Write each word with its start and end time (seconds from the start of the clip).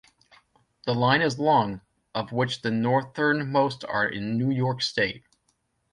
The 0.87 0.95
line 0.95 1.21
is 1.21 1.37
long, 1.37 1.81
of 2.15 2.31
which 2.31 2.63
the 2.63 2.71
northernmost 2.71 3.85
are 3.87 4.07
in 4.07 4.35
New 4.35 4.49
York 4.49 4.81
State. 4.81 5.21